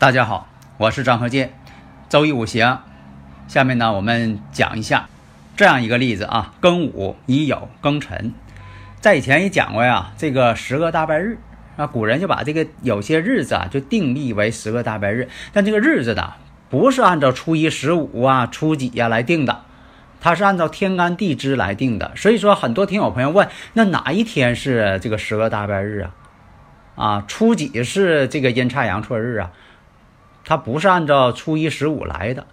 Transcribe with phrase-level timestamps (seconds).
[0.00, 1.52] 大家好，我是张和建，
[2.08, 2.78] 周易五行。
[3.48, 5.08] 下面呢，我们讲一下
[5.56, 8.32] 这样一个例子啊：庚午、乙酉、庚辰。
[9.00, 11.40] 在以前也讲过呀，这个十个大拜日
[11.76, 16.34] 啊，古人就把这个有些日子啊就定义为十个大拜日，但这个日子呢，
[16.70, 19.62] 不是按照初一、十五啊、初几呀、来定的，
[20.20, 22.12] 它是按照天干地支来定的。
[22.14, 26.14] 所以说，很多听友朋友问，那哪一天是这个十个大拜日啊？
[26.94, 29.50] 啊，初几是这个阴差阳错日啊？
[30.48, 32.46] 它不是按照初一十五来的，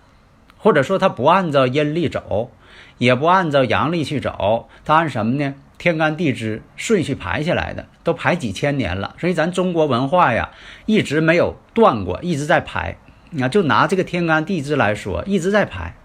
[0.58, 2.52] 或者说它不按照阴历走，
[2.98, 5.54] 也不按照阳历去走，它按什么呢？
[5.78, 9.16] 天干地支顺序排下来的，都排几千年了。
[9.18, 10.50] 所以咱中国文化呀，
[10.86, 12.98] 一直没有断过，一直在排。
[13.30, 15.96] 那就拿这个天干地支来说，一直在排。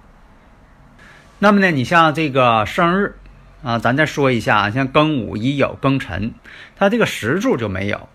[1.41, 3.17] 那么呢，你像这个生日
[3.65, 6.35] 啊，咱再说一下，像庚午、乙酉、庚辰，
[6.77, 8.09] 它这个时柱就没有。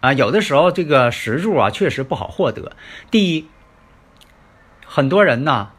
[0.00, 2.72] 啊，有的时候这个石柱啊，确实不好获得。
[3.10, 3.46] 第一，
[4.84, 5.70] 很多人呢，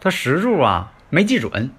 [0.00, 1.70] 他石柱啊没记准，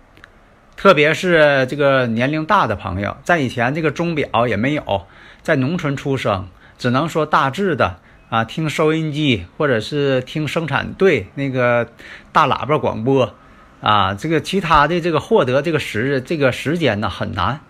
[0.76, 5.06] 特别是这个年龄大的朋友，在以前这个钟表也没有，
[5.44, 11.88] 在农村出生，只能说大致的啊，听收音机或者是听生产队那个
[12.32, 13.36] 大喇叭广播
[13.82, 17.62] 啊，这个其他的这个获得这个时这个时间呢很难。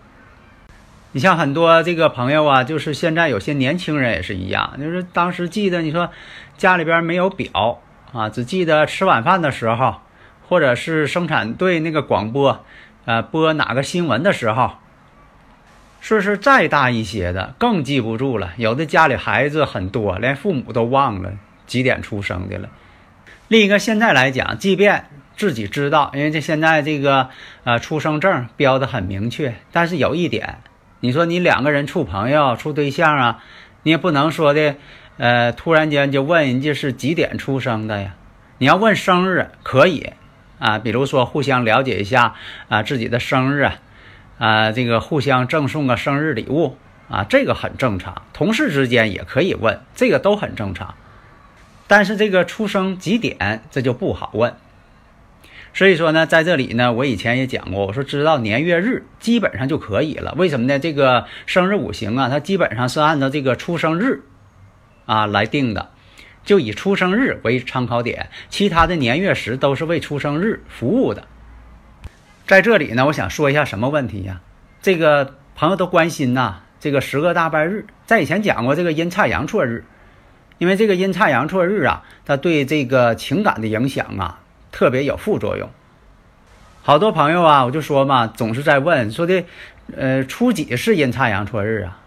[1.18, 6.10] 你像很多这个朋友啊，就是现在有些年轻人也是一样，就是当时记得你说
[6.56, 7.80] 家里边没有表
[8.12, 9.96] 啊，只记得吃晚饭的时候，
[10.48, 12.64] 或者是生产队那个广播，
[13.04, 14.74] 呃，播哪个新闻的时候。
[16.00, 21.32] 岁数再大一些的更记不住了，有的家里孩子很多，连父母都忘了
[21.66, 22.68] 几点出生的了。
[23.48, 25.06] 另一个现在来讲，即便
[25.36, 27.30] 自己知道，因为这现在这个
[27.64, 30.58] 呃出生证标的很明确，但是有一点。
[31.00, 33.42] 你说你两个人处朋友、处对象啊，
[33.82, 34.74] 你也不能说的，
[35.16, 38.14] 呃，突然间就问人家是几点出生的呀？
[38.58, 40.12] 你要问生日可以
[40.58, 42.34] 啊，比如说互相了解一下
[42.68, 43.70] 啊自己的生日
[44.38, 46.76] 啊，这个互相赠送个生日礼物
[47.08, 48.22] 啊，这个很正常。
[48.32, 50.94] 同事之间也可以问，这个都很正常。
[51.86, 54.54] 但是这个出生几点，这就不好问。
[55.74, 60.34] 所以说呢，在这里呢，我以前也讲过，我说知道年月日基本上就可以了。
[60.36, 60.78] 为什么呢？
[60.78, 64.22] 这个生日五行啊，它基本上是按照这个出生日
[65.06, 65.90] 啊来定的，
[66.44, 71.24] 就以出生日为参考点，其他的年月时都是为出生日服务的。
[72.46, 74.40] 在这里呢，我想说一下什么问题呀？
[74.82, 79.84] 这个朋友都关心呐，这个十个大拜日，在以前讲过这个阴差阳错日，
[80.56, 84.40] 因为这个阴差阳错日啊，它对这个情感的影响啊。
[84.70, 85.68] 特别有副作用，
[86.82, 89.44] 好多朋友啊，我就说嘛，总是在问说的，
[89.96, 91.98] 呃，初几是阴差阳错日啊？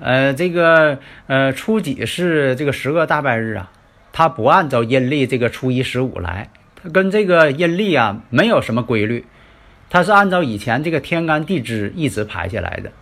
[0.00, 3.70] 呃，这个呃，初几是这个十个大拜日啊？
[4.12, 6.50] 它不按照阴历这个初一十五来，
[6.82, 9.26] 它跟这个阴历啊没有什么规律，
[9.90, 12.92] 它是按照以前这个天干地支一直排下来的，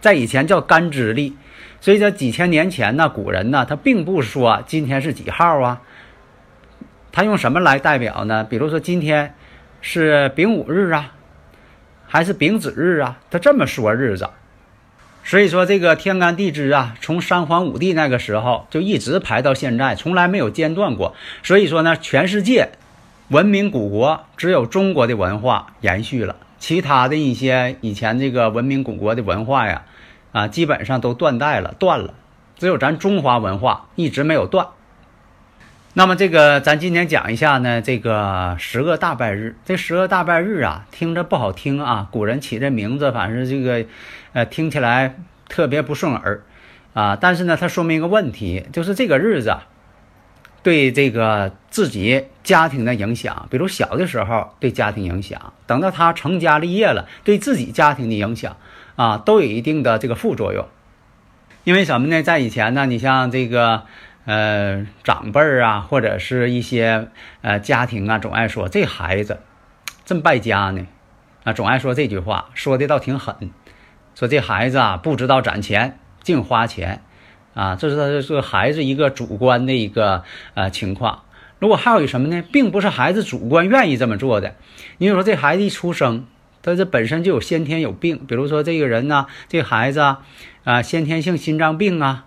[0.00, 1.36] 在以前叫干支历，
[1.80, 5.80] 所以在几千年前呢，古人呢他并不说今天是几号啊。
[7.12, 8.44] 他用什么来代表呢？
[8.44, 9.34] 比如说今天
[9.80, 11.12] 是丙午日啊，
[12.06, 13.18] 还是丙子日啊？
[13.30, 14.28] 他这么说日子。
[15.22, 21.14] 所以说这个天干地支啊，从三皇五帝那个时候就一直排到现在，从来没有间断过。
[21.42, 22.70] 所以说呢，全世界
[23.28, 29.82] 文明古国只有中国的文化延续了，其他的一些以前这个文明古国的文化呀，
[30.32, 32.14] 啊，基本上都断代了，断了。
[32.56, 34.68] 只有咱中华文化一直没有断。
[35.92, 39.56] 那么这个，咱今天讲一下呢，这个十个大拜日。
[39.64, 43.84] 这十个大拜日啊，听着不好听啊，古人起这名字，反正这个，
[44.32, 45.16] 呃，听起来
[45.48, 46.44] 特别不顺耳
[46.94, 47.18] 啊。
[47.20, 49.56] 但是呢，它说明一个问题，就是这个日子
[50.62, 58.56] 对这个自己家庭的影响，比如小的时候对家庭影响，等到他成家立业了，对自己家庭的影响
[58.94, 60.68] 啊，都有一定的这个副作用。
[61.64, 62.22] 因为什么呢？
[62.22, 63.82] 在以前呢，你像这个。
[64.24, 67.08] 呃长辈儿啊，或者是一些
[67.42, 69.40] 呃家庭啊，总爱说这孩子
[70.04, 70.86] 真败家呢，
[71.44, 73.50] 啊，总爱说这句话，说的倒挺狠，
[74.14, 77.02] 说这孩子啊不知道攒钱，净花钱，
[77.54, 80.24] 啊，这是他这是孩子一个主观的一个
[80.54, 81.22] 呃情况。
[81.58, 84.54] 如果还有什么呢，并不是孩子主观愿意这么做的，
[84.98, 86.26] 你比如说这孩子一出生。
[86.62, 90.20] 他这本身就有先天有病，比如说这个人呢，这孩子啊，
[90.64, 92.26] 啊，先天性心脏病啊，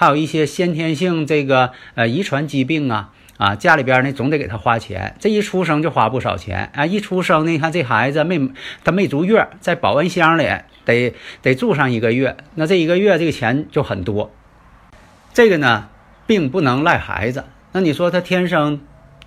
[0.00, 8.40] 还有一些先天性这个呃遗传疾病啊，啊，家里边呢总得给他花钱，这一出生就花不少钱啊，一出生呢，你看这孩子没
[8.82, 10.48] 他没足月，在保温箱里
[10.86, 11.12] 得
[11.42, 14.32] 得住上一个月，那这一个月这个钱就很多，
[15.34, 15.90] 这个呢
[16.26, 18.80] 并不能赖孩子，那你说他天生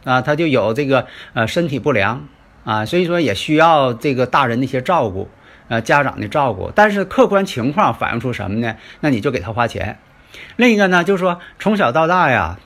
[0.03, 1.05] 啊他就有这个
[1.35, 2.27] 呃身体不良。
[2.63, 5.29] 啊，所以说也需要这个大人的一些照顾，
[5.67, 6.71] 呃，家长的照顾。
[6.73, 8.77] 但是客观情况反映出什么呢？
[9.01, 9.99] 那你就给他花钱。
[10.55, 12.57] 另一个呢，就是说从小到大呀，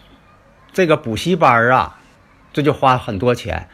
[0.73, 1.99] 这个补习班啊，
[2.53, 3.67] 这就花很多钱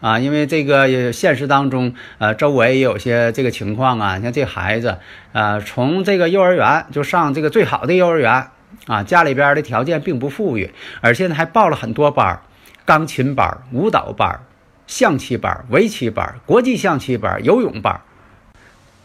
[0.00, 0.18] 啊。
[0.18, 4.20] 因为这个现实当中，呃，周围也有些这个情况啊。
[4.20, 4.98] 像这孩子，
[5.32, 8.48] 呃，从这个幼儿园就上这个最好的幼儿园
[8.86, 12.40] 啊，家里边的条件并不富裕，而且呢还报了很多班
[12.84, 14.40] 钢琴班、舞蹈班。
[14.84, 18.02] 象棋班、围棋班、国际象棋班、游泳班、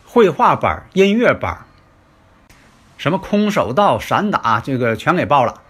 [0.05, 1.59] 绘画班、音乐班，
[2.97, 5.61] 什么空手道、散打，这个全给报了。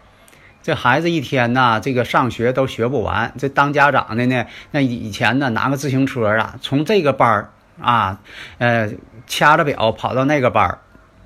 [0.64, 3.34] 这孩子一天呐，这个上学都学不完。
[3.38, 7.50] 这当家长的呢，那以前呢，拿个自行车啊，从这个班儿
[7.82, 8.20] 啊，
[8.58, 8.92] 呃，
[9.28, 10.80] 掐着表跑到那个班儿。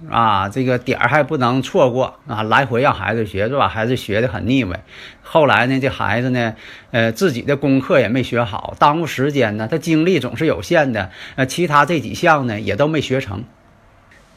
[0.10, 2.42] 啊，这个点儿还不能错过啊！
[2.42, 4.84] 来回让孩子学，就把孩子学的很腻歪。
[5.22, 6.56] 后来呢，这孩子呢，
[6.90, 9.68] 呃，自己的功课也没学好，耽误时间呢。
[9.70, 13.44] 他精力总是有限的，呃，其他这几项呢也都没学成。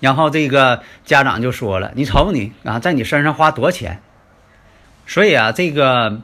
[0.01, 4.01] 然后这个家长就说了：“你瞅你啊，在你身上花多钱。”
[5.07, 6.21] 所以啊，这个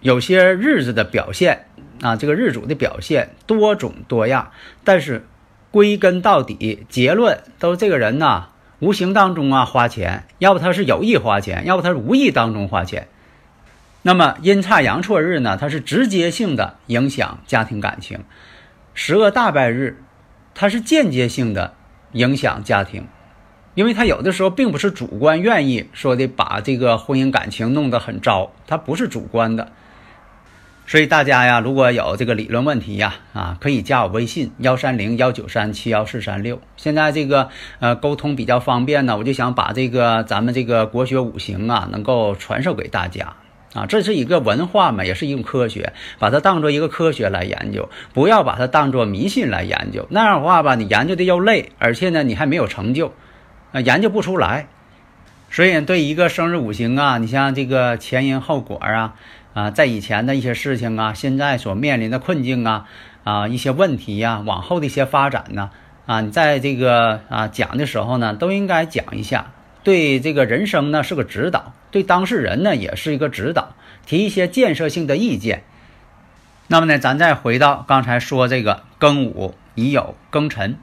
[0.00, 1.66] 有些日子的表现
[2.02, 4.50] 啊，这个日主的表现多种多样，
[4.84, 5.26] 但是。
[5.72, 8.46] 归根到底，结论都是这个人呐，
[8.78, 13.08] 无形当中啊花钱，要不他是有意花钱，要不他是无意当中花钱。
[14.00, 18.20] 那么阴差阳错日呢，它是直接性的影响家庭感情；
[18.94, 20.02] 十恶大败日，
[20.54, 21.74] 它是间接性的
[22.16, 23.06] 影响家庭，
[23.74, 29.68] 因为他有的时候并不是主观愿意说的把这个婚姻感情弄得很糟，他不是主观的。
[30.88, 36.60] 所以大家呀，如果有这个理论问题呀，啊，可以加我微信幺三零幺九三七幺四三六。
[36.76, 37.48] 现在这个
[37.80, 43.34] 呃沟通比较方便呢，我就想把这个咱们这个国学五行啊，能够传授给大家
[43.76, 43.86] 啊。
[43.86, 50.06] 这是一个文化嘛，也是一种科学，把它当做一个科学来研究，不要把它当做迷信来研究。
[50.10, 53.12] 那样的话吧，你研究的又累，而且呢，你还没有成就，
[53.72, 54.66] 啊，研究不出来。
[55.50, 59.14] 所以对一个生日五行啊，你像这个前因后果啊。
[59.56, 62.86] 啊，在以前的一些事情啊，现在所面临的困境啊，
[63.24, 65.70] 啊，一些问题呀，往后的一些发展呢，
[66.04, 69.52] 啊，你在这个啊讲的时候呢，都应该讲一下，
[69.82, 75.62] 对这个人生呢是个指导，对当事人呢也是一个指导，提一些建设性的意见。
[76.66, 80.76] 那么呢，咱再回到刚才说这个庚午乙酉庚辰，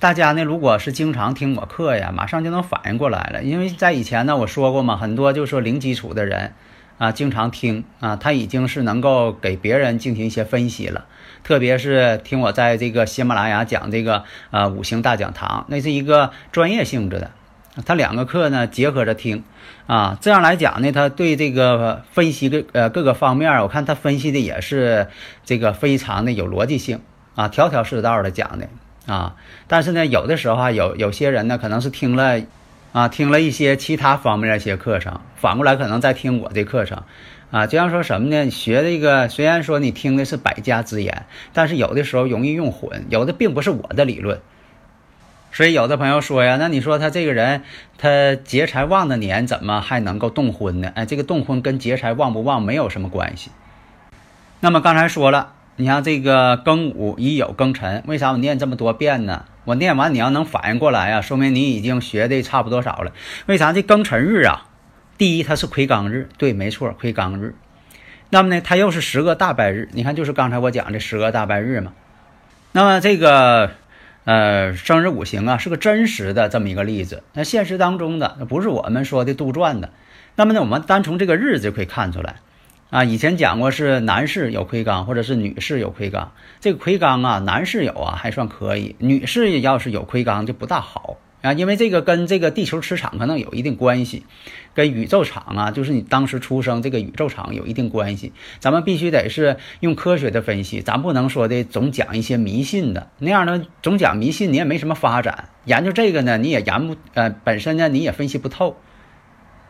[0.00, 6.54] 大家呢如果是经常听我课呀，马上就能反应过来了，因为在以前呢我说过嘛，很多就说零基础的人。
[6.98, 11.06] 啊，经常听啊，他已经是能够给别人进行一些分析了。
[11.42, 17.32] 特别是听我在这个喜马拉雅讲这个呃五行大讲堂，那是一个专业性质的。
[17.84, 19.44] 他两个课呢结合着听
[19.86, 25.08] 啊，这样来讲呢，他对这个分析的呃各个方面，我看他分析的也是
[25.44, 27.00] 这个非常的有逻辑性
[27.34, 28.68] 啊，条条是道的讲的
[29.06, 29.36] 啊。
[29.66, 32.40] 但是呢，有的时候啊，有有些人呢，可能是听了。
[32.92, 37.04] 啊，听了一些其他方面的一些课程，反过来可能在听我这课程，
[37.50, 38.50] 啊，就像说什么呢？
[38.50, 41.24] 学这个虽然说你听的是百家之言，
[41.54, 44.38] 但是有的时候容易用混，有的并不是我的理论。
[45.52, 47.62] 所以有的朋友说呀，那你说他这个人，
[47.98, 50.90] 他劫财旺的年怎么还能够动婚呢？
[50.94, 53.50] 哎，这个动婚跟劫财旺不旺没有什么关系。
[54.60, 59.44] 那么刚才说了，你像这个庚午乙酉庚辰，为啥我念这么多遍呢？
[59.64, 63.12] 我念完，你要能反应过来啊，说明你已经学的差不多少了。
[63.46, 64.66] 为啥这庚辰日啊？
[65.18, 67.54] 第一，它是魁罡日，对，没错，魁罡日。
[68.30, 69.90] 那么呢，它又是十个大败日。
[69.92, 71.92] 你看，就是刚才我讲的十个大败日嘛。
[72.72, 73.72] 那么这个
[74.24, 77.22] 呃，生日五行啊，是个真实的这么一个例子。
[77.32, 79.90] 那现实当中的，不是我们说的杜撰的。
[80.36, 82.36] 那么呢，我们单从这个日子就可以看出来。
[82.90, 86.28] 啊，以前讲过是男士有魁罡，或者是女士有魁罡。
[86.60, 94.24] 这个魁罡啊，男士有啊还算可以，女士要是有魁罡就不大好啊，因为这个跟这个地球磁场可能有一定关系，
[94.74, 98.32] 跟宇宙场啊，就是你当时出生这个宇宙场有一定关系。
[98.60, 105.48] 咱们必须得是用科学的分析，咱不能说的总讲一些迷信的那样呢，总讲迷信你也没什么发展。
[105.64, 108.76] 研究这个呢，你也研不呃，本身呢你也分析不透。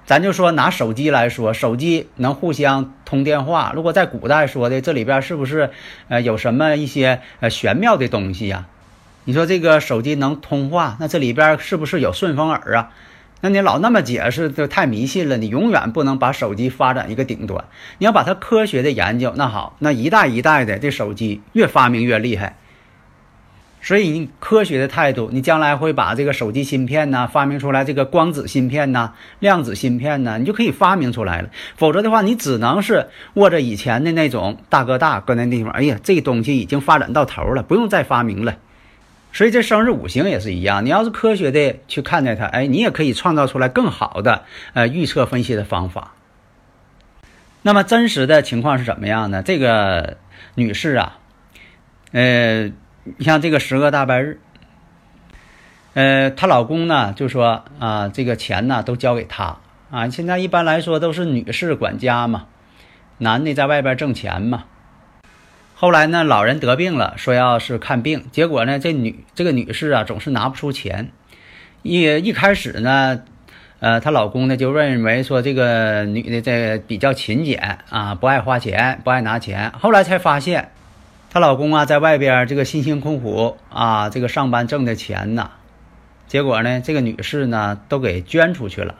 [0.05, 5.71] 咱就说拿手机来说，手机能互相通电话，如果在古代说的，这里边是不是
[6.09, 8.67] 呃有什么一些呃玄妙的东西呀？
[9.25, 12.91] 你说这个手机能通话，那这里边是不是有顺风耳啊？
[13.41, 15.37] 那你老那么解释，就太迷信了。
[15.37, 17.64] 你永远不能把手机发展一个顶端，
[17.99, 19.33] 你要把它科学的研究。
[19.37, 22.57] 那好，那一代一代的这手机越发明越厉害。
[23.81, 31.49] 所以你科学的态度，你将来会把这个手机芯片呢发明出来，这个光子芯片呢、量子芯片呢，你就可以发明出来了。
[31.76, 35.73] 否则的话，你只能是握着以前的那种大哥大搁那地方。
[35.73, 38.57] 哎呀，这东西已经发展到头了，不用再发明了。
[39.33, 46.12] 所以这生日五行也是一样，你要是科学的去看待它，哎，你也可以创造出来更好的呃预测分析的方法。
[47.62, 49.43] 那么真实的情况是怎么样呢？
[49.43, 50.19] 这个
[50.55, 51.19] 女士啊，
[52.11, 52.65] 呃，
[53.05, 54.41] 你像这个十个大白日，
[55.95, 59.59] 呃，她老公呢就说啊，这个钱呢都交给她
[59.91, 60.09] 啊。
[60.09, 62.49] 现在一般来说都是女士管家嘛，
[63.19, 64.65] 男的在外边挣钱嘛。
[65.83, 71.11] 后来呢，老人得病了，说要是看病，结果呢，这女这个女士啊，总是拿不出钱。
[71.83, 73.23] 一一开始呢，
[73.81, 79.73] 呃，她老公呢就认为说这个女的这比较勤俭啊，不爱花钱，不爱拿钱。
[79.73, 80.71] 后来才发现，
[81.31, 85.51] 她老公啊在外边这个辛辛苦苦啊，这个上班挣的钱呐，
[86.29, 88.95] 结果呢，这个女士呢都给捐出去了。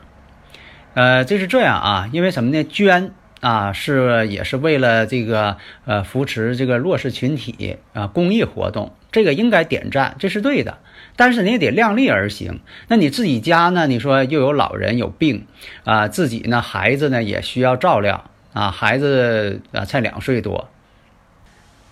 [0.95, 2.65] 呃，这是这样啊，因为什么呢？
[2.65, 3.13] 捐。
[3.43, 10.79] 啊，是也是为了这个呃扶持这个弱势群体啊，公益活动，这个应该点赞，这是对的。
[11.17, 12.61] 但是你也得量力而行。
[12.87, 13.89] 那你自己家呢？
[13.89, 15.47] 你说又有老人有病
[15.83, 20.69] 啊，自己呢孩子呢也需要照料啊，孩子啊才两岁多。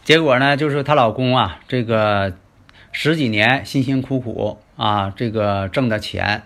[0.05, 2.33] 结果呢，就是她老公啊，这个
[2.93, 6.45] 十几年辛辛苦苦啊，这个挣的钱。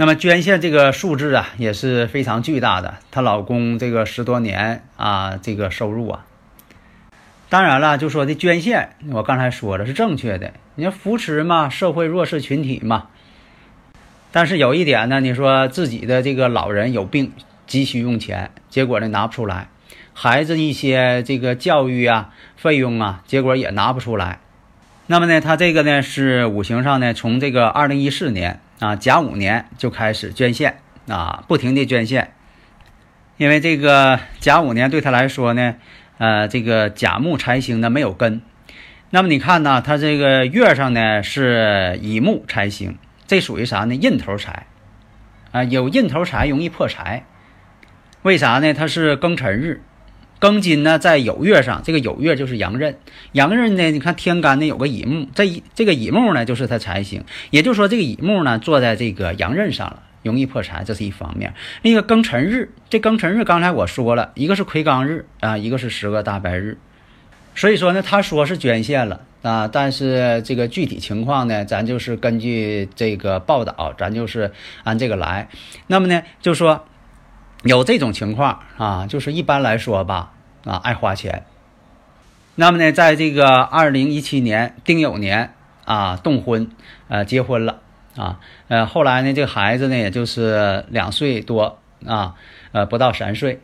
[0.00, 6.24] 那么捐献这个数字啊也是非常巨大的，她老公这个十多年啊这个收入啊，
[7.48, 13.08] 当然了，就说的捐献，我刚才说了是正确的，你要扶持嘛，社会弱势群体嘛。
[14.30, 17.32] 但是有一点呢，你说自己的这个老人有病，
[17.66, 19.66] 急需用钱，结果呢拿不出来，
[20.14, 24.38] 孩子一些这个教育啊费用啊，结果也拿不出来。
[25.08, 28.60] 那么呢，他这个呢是五行上呢，从这个二零一四年。
[28.80, 32.32] 啊，甲午年就开始捐献啊，不停的捐献，
[33.36, 35.74] 因为这个甲午年对他来说呢，
[36.18, 38.40] 呃，这个甲木财星呢没有根，
[39.10, 43.96] 那么你看呢，他这个月上呢是乙木财星，这属于啥呢？
[43.96, 44.68] 印头财
[45.50, 47.24] 啊，有印头财容易破财，
[48.22, 48.72] 为啥呢？
[48.72, 49.82] 它是庚辰日。
[50.40, 52.96] 庚金呢，在酉月上，这个酉月就是阳刃。
[53.32, 61.54] 阳刃呢，你看天干呢有个乙木，这这个乙木呢就是它财星，也就是说这个乙木呢坐在这个阳刃上了，容易破财，这是一方面。
[61.82, 66.78] 那个庚辰日，这庚辰日刚才我说了一个是魁罡日啊，一个是十个大白日，
[67.56, 74.52] 所以说呢，他说是捐献了啊，但是这个具体情况呢，咱就是根据这个报道，咱就是
[74.84, 75.48] 按这个来。
[75.88, 76.84] 那么呢，就说。
[77.64, 80.32] 有这种情况啊，就是一般来说吧，
[80.64, 81.44] 啊，爱花钱。
[82.54, 86.70] 那么呢，在这个二零一七年丁酉年啊，动婚，
[87.08, 87.80] 呃，结婚了
[88.16, 92.34] 啊，呃，后来呢，这个孩子呢，也就是两岁多啊，
[92.70, 93.60] 呃，不到三岁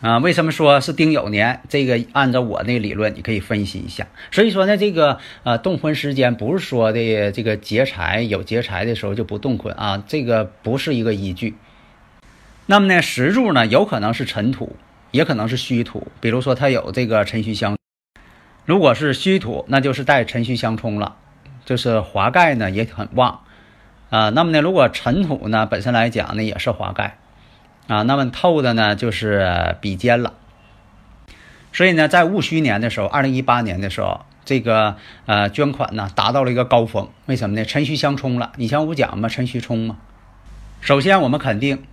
[0.00, 0.18] 啊。
[0.18, 1.60] 为什么说是丁酉年？
[1.68, 4.06] 这个按照我那理论，你可以分析一下。
[4.30, 11.56] 所以说呢，这个呃，动婚时间不是说的这个劫财有劫财的时候就不动婚啊，这个不是一个依据。
[12.68, 14.74] 那么呢，石柱呢，有可能是尘土，
[15.12, 16.08] 也可能是虚土。
[16.20, 17.78] 比如说，它有这个辰戌相，
[18.64, 21.14] 如果是虚土，那就是带辰戌相冲了，
[21.64, 23.42] 就是华盖呢也很旺
[24.10, 24.30] 啊。
[24.30, 27.18] 那么呢，如果尘土呢本身来讲呢也是华盖
[27.86, 30.34] 啊，那么透的呢就是比肩了。
[31.72, 34.96] 所以呢，在戊戌年的时候，二零一八年的时候，这个
[35.26, 37.08] 呃捐款呢达到了一个高峰。
[37.26, 37.64] 为什么呢？
[37.64, 38.50] 辰戌相冲了。
[38.56, 39.98] 以前我讲嘛，辰戌冲嘛。
[40.80, 41.84] 首先，我们肯定。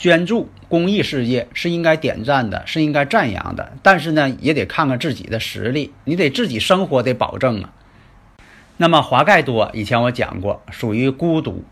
[0.00, 3.74] 捐助公益事业是应该点赞的，是应该赞扬的。
[3.82, 7.74] 但是呢，也得看看自己的实力，你得自己生活得保证啊。
[8.78, 11.64] 那么华盖多以前我讲过，属于孤独。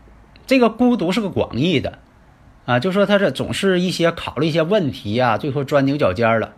[0.45, 1.97] 这个孤独是个广义的
[2.65, 6.53] 啊，就说他这总是一些考虑一些问题呀，最后钻牛角尖了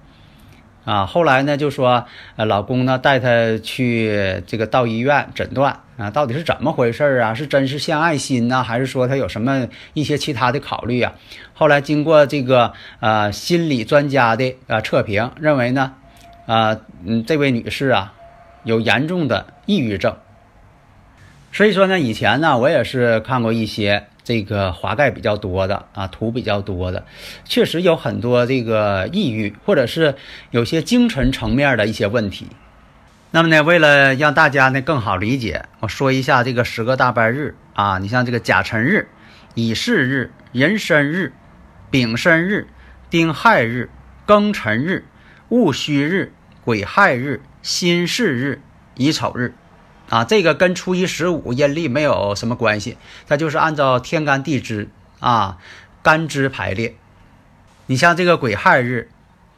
[0.86, 1.06] 啊。
[1.06, 7.34] 后来呢，就说呃，老公呢带她去这个到医院诊断啊，到底是怎么回事啊？
[7.34, 11.14] 是真是献爱心呢，还是说他有什么一些其他的考虑啊？
[11.54, 15.94] 后来经过这个呃心理专家的呃测评，认为呢，
[16.48, 18.14] 啊嗯这位女士啊
[18.64, 20.16] 有严重的抑郁症。
[21.54, 27.04] 所以说呢，以前呢我也是看过一些这个华盖比较多的啊土比较多的，
[27.44, 30.16] 确实有很多这个抑郁或者是
[30.52, 32.48] 有些精神层面的一些问题。
[33.32, 37.98] 那么呢，为了让大家呢更好理解，我说一下这个十个大拜日啊。
[37.98, 39.10] 你像这个甲辰日、
[39.54, 41.34] 乙巳日、壬申日、
[41.90, 42.68] 丙申日、
[43.10, 43.90] 丁亥日、
[44.26, 45.04] 庚辰日、
[45.50, 46.32] 戊戌日、
[46.64, 48.62] 癸亥日、辛巳日、
[48.96, 49.54] 乙丑日，
[50.12, 52.98] 啊，这个跟初一十五阴历没有什么关系，
[53.30, 54.90] 它就是按照天干地支
[55.22, 55.58] 啊
[56.04, 56.96] 干支排列。
[57.86, 59.10] 你像这个癸亥日，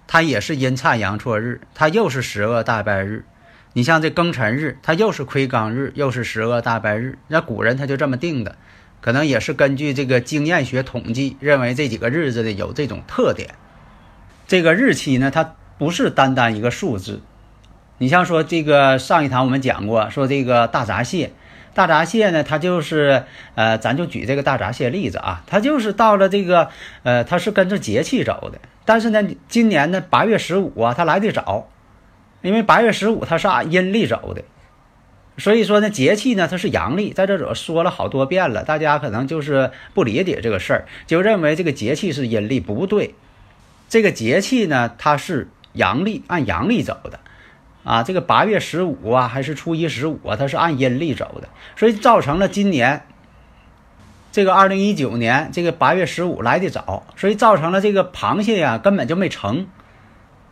[0.06, 3.26] 它也是阴差阳错日，它又是十恶大败日。
[3.74, 7.18] 你像这庚辰日，它又是亏刚日，又是十恶大败日。
[7.30, 8.56] 那古人他就这么定的，
[9.02, 13.56] 可能也是根据这个经验学统计，认为这几个日子的有这种特点。
[14.48, 17.24] 这个日期呢，它不是单单一个数字。
[17.98, 21.32] 你像说这个上一堂我们讲过，说这个大闸蟹，
[21.74, 23.24] 大闸蟹呢，它就是
[23.56, 26.70] 呃，咱就举这个大闸蟹例子啊，它就是到了这个
[27.04, 28.60] 呃，它是跟着节气走的。
[28.86, 31.70] 但是呢，今年呢八月十五啊，它来的早。
[32.42, 34.44] 因为八月十五它是按阴历走的，
[35.38, 43.16] 所以说呢节气呢它是阳历，在这者说了好多遍了，大家可能就是不理解这个事儿，就认为这个节气是阴历，不对，
[43.88, 47.22] 这个节气呢它是阳历，按阳历走的，
[47.84, 53.06] 啊，这个八月十五啊还是初一十五啊，它是按阴历走的，所以造成了今年
[54.32, 59.68] 这个二零一九年这个八月十五来的早，所以造成了这个螃蟹呀根本就没成，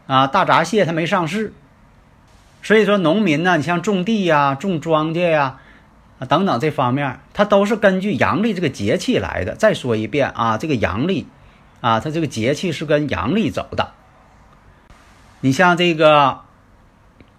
[0.07, 1.53] 啊，大闸蟹它没上市。
[2.63, 5.57] 所以说，农民呢，你像种地呀、种庄稼呀，
[6.19, 9.55] 啊等等这方面，它都是根据阳历这个节气来的。
[9.55, 11.25] 再说一遍啊，这个阳历，
[11.79, 13.93] 啊，它这个节气是跟阳历走的。
[15.39, 16.41] 你像这个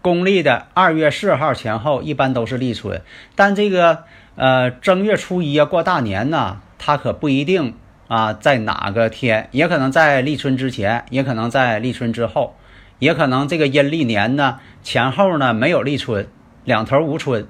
[0.03, 3.01] 公历的二月四号前后，一般都是立春，
[3.37, 7.75] 但这个呃正月初一啊过大年呢，它可不一定
[8.09, 12.57] 啊在哪个天，也可能在立春之前，也可能在立春之后。
[12.99, 16.29] 也可能这个阴历年呢前后呢没有立春，
[16.65, 17.47] 两头无春，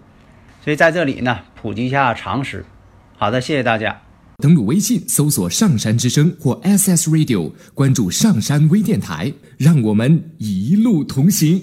[0.65, 2.65] 所以在这里呢普及一下常识。
[3.19, 4.01] 好的，谢谢大家。
[4.39, 11.63] 登录微信搜索“上山之声”或 SS Radio，关注上山微电台，让我们一路同行。